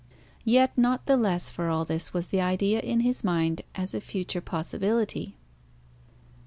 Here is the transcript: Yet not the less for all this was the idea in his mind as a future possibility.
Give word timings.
Yet 0.43 0.75
not 0.75 1.05
the 1.05 1.15
less 1.15 1.51
for 1.51 1.69
all 1.69 1.85
this 1.85 2.11
was 2.11 2.29
the 2.29 2.41
idea 2.41 2.79
in 2.79 3.01
his 3.01 3.23
mind 3.23 3.61
as 3.75 3.93
a 3.93 4.01
future 4.01 4.41
possibility. 4.41 5.35